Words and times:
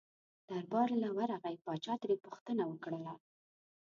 دربار 0.49 0.89
له 1.01 1.09
ورغی 1.17 1.55
پاچا 1.65 1.93
ترې 2.01 2.15
پوښتنه 2.25 2.63
وکړله. 2.67 3.13